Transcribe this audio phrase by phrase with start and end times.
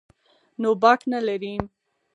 [0.61, 1.53] نو باک نه لري.